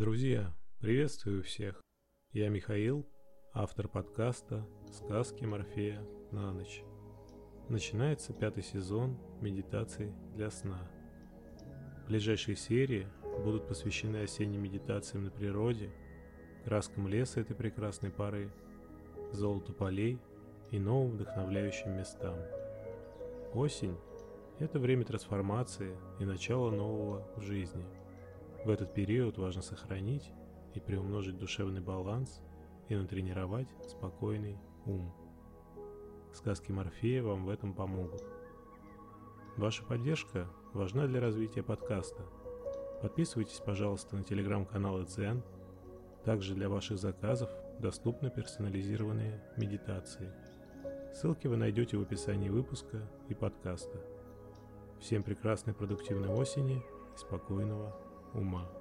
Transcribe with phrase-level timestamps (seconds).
[0.00, 1.78] Друзья, приветствую всех.
[2.32, 3.06] Я Михаил,
[3.52, 6.02] автор подкаста «Сказки Морфея
[6.32, 6.82] на ночь».
[7.68, 10.90] Начинается пятый сезон медитаций для сна.
[12.08, 13.08] Ближайшие серии
[13.44, 15.90] будут посвящены осенним медитациям на природе,
[16.64, 18.50] краскам леса этой прекрасной поры,
[19.32, 20.18] золоту полей
[20.70, 22.38] и новым вдохновляющим местам.
[23.52, 23.98] Осень–
[24.60, 27.84] это время трансформации и начала нового в жизни.
[28.62, 30.30] В этот период важно сохранить
[30.74, 32.42] и приумножить душевный баланс
[32.90, 35.14] и натренировать спокойный ум.
[36.34, 38.22] Сказки Морфея вам в этом помогут.
[39.56, 42.22] Ваша поддержка важна для развития подкаста.
[43.00, 45.42] Подписывайтесь, пожалуйста, на телеграм-канал Дзен.
[46.26, 47.48] Также для ваших заказов
[47.78, 50.30] доступны персонализированные медитации.
[51.14, 54.04] Ссылки вы найдете в описании выпуска и подкаста.
[55.00, 56.82] Всем прекрасной продуктивной осени
[57.14, 58.79] и спокойного uma.